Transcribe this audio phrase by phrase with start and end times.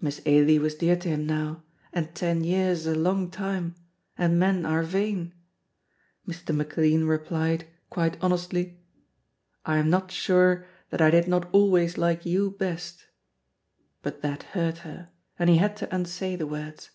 [0.00, 1.62] Miss Ailie was dear to him now,
[1.92, 3.74] and ten years is a long time,
[4.16, 5.34] and men are vain.
[6.26, 6.56] Mr.
[6.56, 8.80] McLean replied, quite honestly,
[9.66, 13.08] "I am not sure that I did not always like you best,"
[14.00, 16.88] but that hurt her, and he had to unsay the words.